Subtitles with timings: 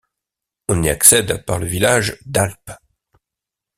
[0.67, 2.71] On y accède par le village d'Alp.